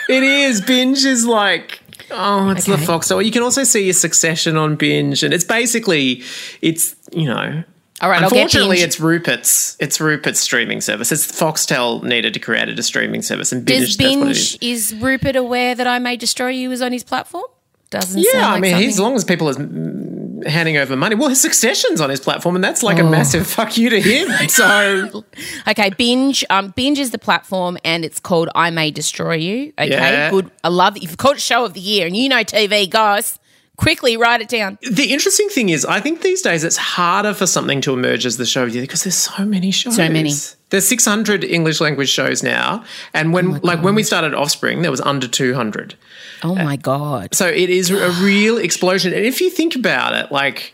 [0.09, 0.61] it is.
[0.61, 2.85] Binge is like Oh, it's the Okay.
[2.85, 3.07] Fox.
[3.07, 6.23] So you can also see your Succession on binge, and it's basically
[6.61, 7.63] it's you know.
[8.01, 8.87] All right, I'll get Unfortunately, Binge.
[8.87, 9.75] it's Rupert's.
[9.81, 11.11] It's Rupert's streaming service.
[11.11, 13.97] It's Foxtel needed to create a streaming service, and binge.
[13.97, 14.51] Does it is.
[14.57, 17.43] Binge, is Rupert aware that I May Destroy You is on his platform?
[17.89, 20.08] Doesn't Yeah, I like mean, something- as long as people mm,
[20.45, 23.77] handing over money, well, his Succession's on his platform, and that's like a massive fuck
[23.77, 24.27] you to him.
[24.49, 25.23] So
[25.67, 26.43] Okay, binge.
[26.49, 30.29] Um, binge is the platform, and it's called "I May Destroy You." Okay, Yeah.
[30.29, 30.49] good.
[30.63, 33.39] I love that you've called it show of the year, and you know TV, guys.
[33.77, 34.77] Quickly write it down.
[34.91, 38.35] the interesting thing is, I think these days it's harder for something to emerge as
[38.35, 39.95] the show of the year because there's so many shows.
[39.95, 40.33] So many.
[40.69, 44.99] There's 600 English language shows now, and when like when we started Offspring, there was
[44.99, 45.95] under 200.
[46.43, 47.35] Oh my god!
[47.35, 49.13] So it is a real explosion.
[49.13, 50.73] And if you think about it, like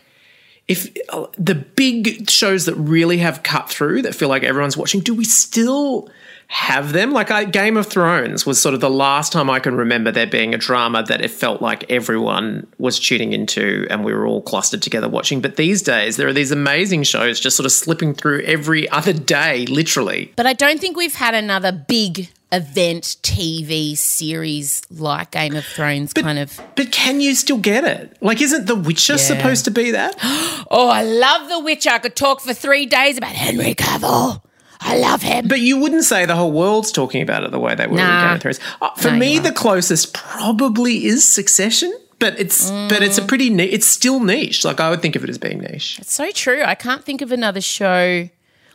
[0.68, 5.00] if uh, the big shows that really have cut through that feel like everyone's watching,
[5.00, 6.08] do we still
[6.48, 7.12] have them?
[7.12, 10.26] Like I, Game of Thrones was sort of the last time I can remember there
[10.26, 14.42] being a drama that it felt like everyone was tuning into and we were all
[14.42, 15.40] clustered together watching.
[15.40, 19.12] But these days there are these amazing shows just sort of slipping through every other
[19.12, 20.32] day, literally.
[20.36, 26.12] But I don't think we've had another big event TV series like Game of Thrones
[26.12, 26.60] kind of.
[26.76, 28.16] But can you still get it?
[28.20, 30.14] Like, isn't The Witcher supposed to be that?
[30.68, 31.90] Oh, I love The Witcher.
[31.90, 34.42] I could talk for three days about Henry Cavill.
[34.80, 35.46] I love him.
[35.46, 38.18] But you wouldn't say the whole world's talking about it the way they were Nah.
[38.22, 38.60] in Game of Thrones.
[38.82, 43.28] Uh, for No, me, the closest probably is Succession, but it's but it's a Mm.
[43.28, 44.64] pretty ni- it's still niche.
[44.64, 45.98] Like I would think of it as being niche.
[46.00, 46.62] It's so true.
[46.64, 48.28] I can't think of another show.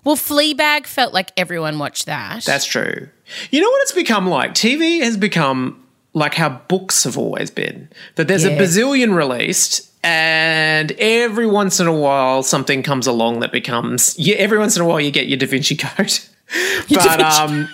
[0.05, 2.43] Well, Fleabag felt like everyone watched that.
[2.45, 3.09] That's true.
[3.51, 4.53] You know what it's become like?
[4.53, 5.77] TV has become
[6.13, 7.87] like how books have always been.
[8.15, 8.51] That there's Yeah.
[8.51, 9.87] a bazillion released.
[10.03, 14.15] And every once in a while, something comes along that becomes.
[14.17, 16.19] Yeah, every once in a while, you get your Da Vinci Code.
[16.89, 17.69] but um,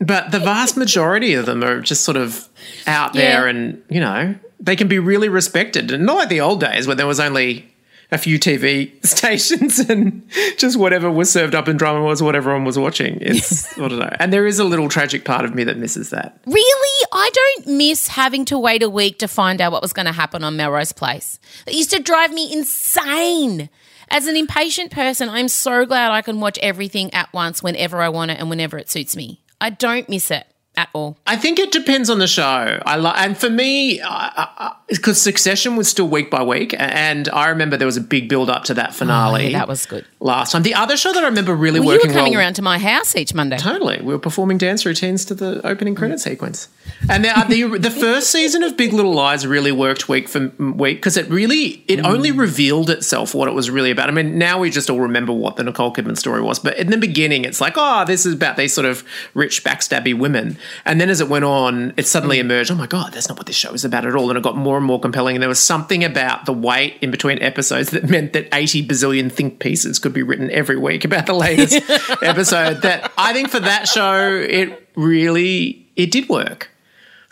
[0.00, 2.48] but the vast majority of them are just sort of
[2.86, 6.60] out there, and you know they can be really respected, and not like the old
[6.60, 7.68] days when there was only
[8.10, 10.22] a few TV stations and
[10.56, 13.18] just whatever was served up in drama was what everyone was watching.
[13.20, 16.10] It's I don't know, and there is a little tragic part of me that misses
[16.10, 16.38] that.
[16.46, 17.06] Really?
[17.12, 20.12] I don't miss having to wait a week to find out what was going to
[20.12, 21.38] happen on Melrose Place.
[21.66, 23.68] It used to drive me insane.
[24.08, 28.08] As an impatient person, I'm so glad I can watch everything at once whenever I
[28.08, 29.40] want it and whenever it suits me.
[29.60, 31.16] I don't miss it at all.
[31.26, 32.80] I think it depends on the show.
[32.84, 34.00] I li- and for me,
[34.88, 38.50] because Succession was still week by week, and I remember there was a big build
[38.50, 39.46] up to that finale.
[39.46, 40.04] Oh, Yeah, that was good.
[40.20, 40.62] last time.
[40.62, 42.40] The other show that I remember really Well, you working were coming well.
[42.42, 43.56] around to my house each Monday.
[43.58, 46.68] Totally, we were performing dance routines to the opening credit sequence,
[47.08, 50.48] and the uh, the, the first season of Big Little Lies really worked week for
[50.58, 52.04] week because it really it mm.
[52.04, 54.08] only revealed itself what it was really about.
[54.08, 56.90] I mean, now we just all remember what the Nicole Kidman story was, but in
[56.90, 61.00] the beginning, it's like, oh, this is about these sort of rich backstabby women, and
[61.00, 62.40] then as it went on, it suddenly mm.
[62.40, 62.70] emerged.
[62.70, 64.56] Oh my god, that's not what this show is about at all, and it got
[64.56, 65.36] more and more compelling.
[65.36, 69.30] And there was something about the wait in between episodes that meant that eighty bazillion
[69.30, 71.74] think pieces could be written every week about the latest
[72.22, 72.82] episode.
[72.82, 76.70] That I think for that show, it really it did work.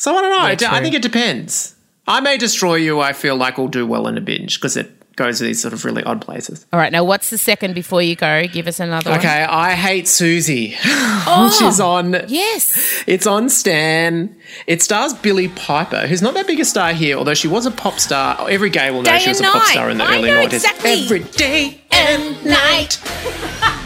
[0.04, 0.68] So I don't know.
[0.68, 0.76] I.
[0.76, 1.74] I think it depends.
[2.06, 3.00] I may destroy you.
[3.00, 5.72] I feel like will do well in a binge because it goes to these sort
[5.72, 6.66] of really odd places.
[6.74, 8.46] All right, now what's the second before you go?
[8.46, 9.18] Give us another one.
[9.20, 10.82] Okay, I hate Susie, which
[11.26, 11.68] Oh.
[11.68, 12.16] is on.
[12.28, 13.02] Yes.
[13.06, 14.36] It's on Stan.
[14.66, 17.70] It stars Billie Piper, who's not that big a star here, although she was a
[17.70, 18.46] pop star.
[18.50, 20.28] Every gay will know Day she was a and pop star in the I early
[20.32, 20.52] know 90s.
[20.52, 20.90] exactly.
[21.04, 23.00] Every day and night.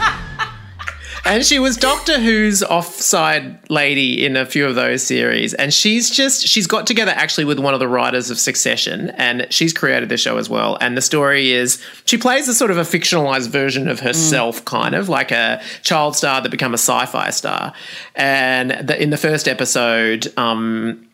[1.25, 5.53] And she was Doctor Who's offside lady in a few of those series.
[5.53, 9.45] And she's just, she's got together actually with one of the writers of Succession, and
[9.49, 10.77] she's created the show as well.
[10.81, 14.95] And the story is she plays a sort of a fictionalized version of herself, kind
[14.95, 17.73] of like a child star that become a sci fi star.
[18.15, 21.05] And the, in the first episode, um,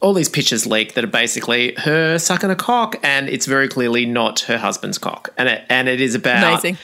[0.00, 4.06] all these pictures leak that are basically her sucking a cock, and it's very clearly
[4.06, 5.30] not her husband's cock.
[5.36, 6.52] And it, and it is about.
[6.52, 6.78] Amazing.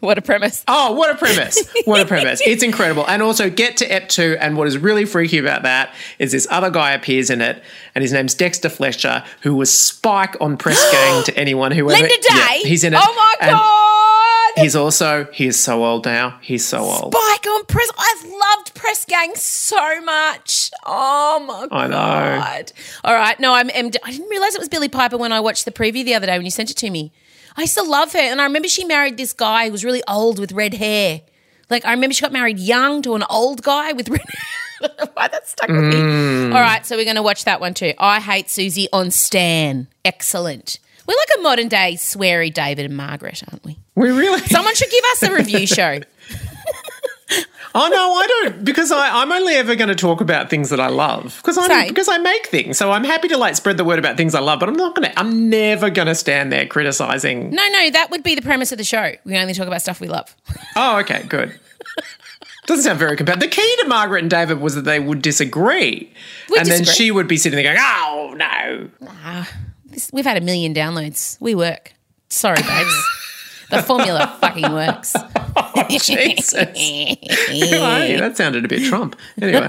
[0.00, 0.62] What a premise.
[0.68, 1.58] Oh, what a premise.
[1.86, 2.40] What a premise.
[2.44, 3.06] It's incredible.
[3.08, 6.46] And also get to Ep 2, and what is really freaky about that is this
[6.50, 7.62] other guy appears in it,
[7.94, 12.02] and his name's Dexter Fletcher, who was Spike on Press Gang to anyone who ever.
[12.02, 12.16] Lynda Day.
[12.28, 13.00] Yeah, he's in it.
[13.02, 14.62] Oh my And god.
[14.62, 16.38] He's also, he is so old now.
[16.40, 17.14] He's so old.
[17.14, 17.90] Spike on press.
[17.98, 20.70] I've loved Press Gang so much.
[20.84, 21.72] Oh my god.
[21.72, 22.64] I know.
[23.04, 23.90] All right, no, I'm, I'm.
[24.02, 26.36] I didn't realize it was Billie Piper when I watched the preview the other day
[26.36, 27.12] when you sent it to me.
[27.56, 30.02] I used to love her, and I remember she married this guy who was really
[30.08, 31.22] old with red hair.
[31.70, 34.20] Like I remember she got married young to an old guy with red.
[34.20, 34.90] hair.
[35.14, 35.94] Why that stuck with me?
[35.94, 36.54] Mm.
[36.54, 37.94] All right, so we're going to watch that one too.
[37.98, 39.88] I hate Susie on Stan.
[40.04, 40.78] Excellent.
[41.08, 43.78] We're like a modern day sweary David and Margaret, aren't we?
[43.94, 44.40] We really.
[44.40, 46.00] Someone should give us a review show.
[47.74, 50.80] Oh no, I don't because I, I'm only ever going to talk about things that
[50.80, 52.78] I love because I'm because I make things.
[52.78, 54.94] So I'm happy to like spread the word about things I love, but I'm not
[54.94, 55.18] going to.
[55.18, 57.50] I'm never going to stand there criticizing.
[57.50, 59.12] No, no, that would be the premise of the show.
[59.24, 60.34] We only talk about stuff we love.
[60.78, 61.58] Oh, okay, good.
[62.66, 63.40] Doesn't sound very compelling.
[63.40, 66.12] The key to Margaret and David was that they would disagree,
[66.50, 68.90] We and then she would be sitting there going, "Oh no."
[69.86, 71.40] This, we've had a million downloads.
[71.40, 71.92] We work.
[72.28, 73.08] Sorry, babes.
[73.70, 75.14] the formula fucking works.
[75.90, 76.52] Jesus.
[76.52, 79.16] Hey, that sounded a bit Trump.
[79.40, 79.68] Anyway,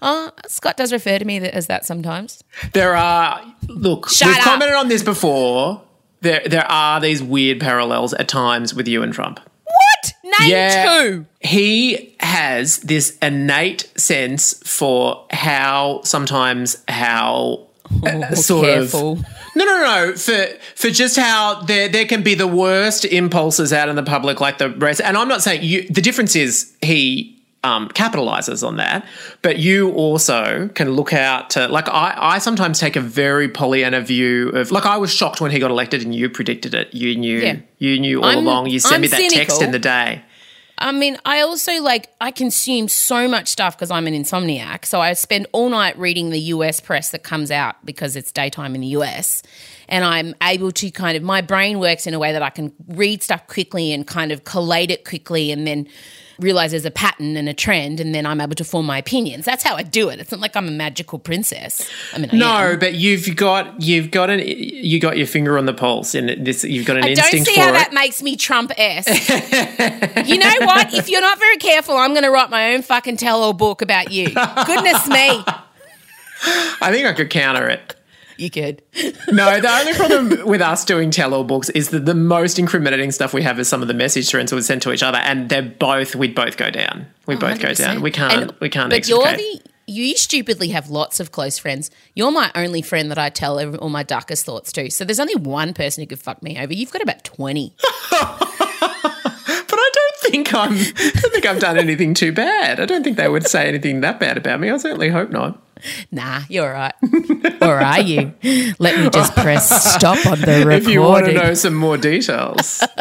[0.48, 2.42] Scott does refer to me as that sometimes.
[2.72, 4.08] there are look.
[4.10, 4.44] Shut we've up.
[4.44, 5.82] commented on this before.
[6.20, 9.38] There, there are these weird parallels at times with you and Trump.
[9.64, 10.12] What?
[10.40, 11.26] Name two.
[11.40, 17.68] He has this innate sense for how sometimes how
[18.04, 19.12] uh, sort careful.
[19.12, 23.72] of no no no for for just how there there can be the worst impulses
[23.72, 26.74] out in the public like the rest and I'm not saying you the difference is
[26.82, 27.34] he
[27.64, 29.04] um, capitalizes on that,
[29.42, 34.00] but you also can look out to like I, I sometimes take a very Pollyanna
[34.00, 36.94] view of like I was shocked when he got elected and you predicted it.
[36.94, 37.56] You knew Yeah.
[37.78, 38.68] you knew all I'm- along.
[38.70, 40.22] You sent I'm me that text in the day.
[40.80, 44.84] I mean, I also like I consume so much stuff because I'm an insomniac.
[44.84, 48.74] So I spend all night reading the US press that comes out because it's daytime
[48.74, 49.42] in the US.
[49.88, 52.72] And I'm able to kind of my brain works in a way that I can
[52.86, 55.88] read stuff quickly and kind of collate it quickly and then
[56.38, 59.44] realize there's a pattern and a trend and then I'm able to form my opinions.
[59.44, 60.20] That's how I do it.
[60.20, 61.88] It's not like I'm a magical princess.
[62.14, 62.78] I mean, I No, am.
[62.78, 66.64] but you've got you've got an you got your finger on the pulse, and this
[66.64, 67.72] you've got an I don't instinct see for how it.
[67.72, 69.06] that makes me Trump s.
[70.28, 70.94] you know what?
[70.94, 74.10] If you're not very careful, I'm going to write my own fucking tell-all book about
[74.12, 74.26] you.
[74.28, 75.44] Goodness me,
[76.80, 77.94] I think I could counter it.
[78.38, 78.82] You could.
[79.30, 83.34] No, the only problem with us doing tell-all books is that the most incriminating stuff
[83.34, 85.60] we have is some of the message threads we send to each other, and they're
[85.60, 87.06] both we'd both go down.
[87.26, 88.00] We both go down.
[88.00, 88.32] We can't.
[88.32, 88.88] Oh, And- we can't.
[88.88, 89.24] But extricate.
[89.26, 91.90] you're the you stupidly have lots of close friends.
[92.14, 94.90] You're my only friend that I tell every, all my darkest thoughts to.
[94.90, 96.72] So there's only one person who could fuck me over.
[96.74, 97.74] You've got about twenty.
[99.70, 100.72] But I don't think I'm.
[100.72, 102.80] I don't think I've done anything too bad.
[102.80, 104.70] I don't think they would say anything that bad about me.
[104.70, 105.60] I certainly hope not.
[106.10, 106.94] Nah, you're all right.
[107.62, 108.34] or are you?
[108.78, 110.72] Let me just press stop on the recording.
[110.72, 112.82] If you want to know some more details,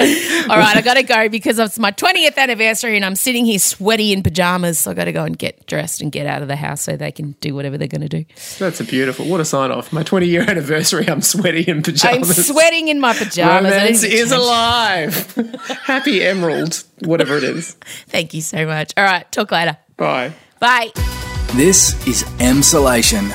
[0.00, 3.58] All right, I got to go because it's my 20th anniversary and I'm sitting here
[3.58, 4.78] sweaty in pajamas.
[4.78, 6.96] So I got to go and get dressed and get out of the house so
[6.96, 8.24] they can do whatever they're going to do.
[8.58, 9.26] that's a beautiful.
[9.26, 9.92] What a sign off!
[9.92, 11.06] My 20 year anniversary.
[11.08, 12.38] I'm sweaty in pajamas.
[12.38, 13.70] I'm sweating in my pajamas.
[13.72, 15.34] Romance is alive.
[15.84, 17.72] Happy Emerald, whatever it is.
[18.08, 18.94] Thank you so much.
[18.96, 19.76] All right, talk later.
[19.98, 20.32] Bye.
[20.60, 20.92] Bye.
[21.56, 23.28] This is Emsolation.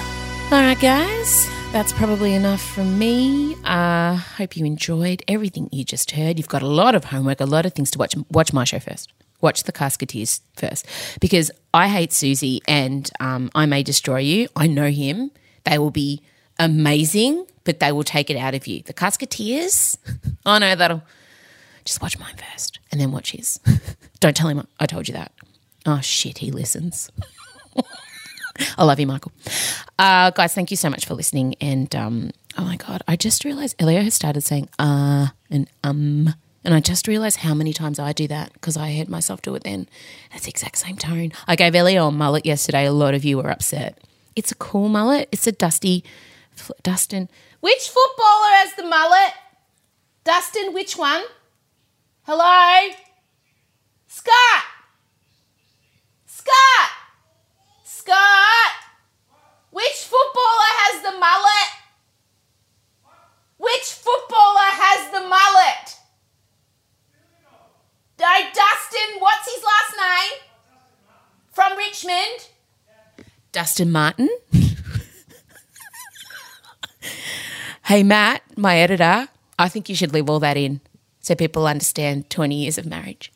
[0.46, 1.50] All right, guys.
[1.74, 3.58] That's probably enough from me.
[3.66, 6.38] Uh, hope you enjoyed everything you just heard.
[6.40, 8.16] You've got a lot of homework, a lot of things to watch.
[8.32, 9.12] Watch my show first.
[9.42, 10.88] Watch the Casketeers first,
[11.20, 14.48] because I hate Susie and um, I may destroy you.
[14.56, 15.30] I know him.
[15.66, 16.22] They will be
[16.58, 18.82] amazing, but they will take it out of you.
[18.82, 19.98] The Casketeers.
[20.46, 21.04] I know that'll.
[21.84, 23.60] Just watch mine first, and then watch his.
[24.22, 25.34] Don't tell him I told you that.
[25.86, 27.12] Oh shit, he listens.
[28.78, 29.32] I love you, Michael.
[30.00, 31.56] Uh, guys, thank you so much for listening.
[31.62, 36.34] And um, oh my God, I just realized Elio has started saying uh and um.
[36.64, 39.54] And I just realized how many times I do that because I heard myself do
[39.54, 39.88] it then.
[40.34, 41.32] It's the exact same tone.
[41.48, 42.88] I gave Elio a mullet yesterday.
[42.88, 44.00] A lot of you were upset.
[44.36, 45.30] It's a cool mullet.
[45.32, 46.04] It's a dusty,
[46.82, 47.30] Dustin.
[47.60, 49.34] Which footballer has the mullet?
[50.24, 51.26] Dustin, which one?
[52.24, 52.90] Hello?
[54.08, 54.64] Scott!
[58.06, 58.72] Scott!
[59.72, 61.72] Which footballer has the mullet?
[63.58, 65.98] Which footballer has the mullet?
[68.18, 70.40] No, Dustin, what's his last name?
[71.52, 72.48] From Richmond?
[73.76, 74.30] Dustin Martin.
[77.84, 79.28] hey, Matt, my editor,
[79.60, 80.80] I think you should leave all that in
[81.20, 83.34] so people understand 20 years of marriage.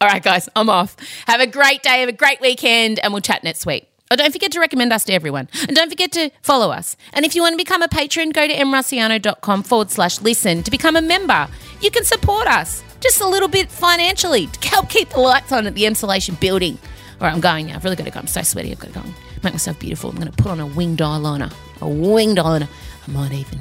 [0.00, 0.96] All right, guys, I'm off.
[1.28, 3.86] Have a great day, have a great weekend, and we'll chat next week.
[4.10, 5.48] Oh, don't forget to recommend us to everyone.
[5.68, 6.96] And don't forget to follow us.
[7.12, 10.70] And if you want to become a patron, go to emrusciano.com forward slash listen to
[10.72, 11.46] become a member.
[11.80, 15.68] You can support us just a little bit financially to help keep the lights on
[15.68, 16.76] at the Emsolation building.
[17.20, 17.76] All right, I'm going now.
[17.76, 18.18] I've really got to go.
[18.18, 18.72] I'm so sweaty.
[18.72, 20.10] I've got to go make myself beautiful.
[20.10, 21.52] I'm going to put on a winged eyeliner.
[21.80, 22.68] A winged eyeliner.
[23.06, 23.58] I might even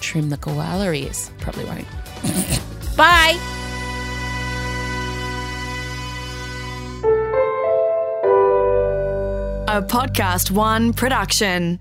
[0.00, 1.30] trim the koala ears.
[1.38, 1.86] Probably won't.
[2.96, 3.38] Bye.
[9.66, 11.80] A Podcast One production.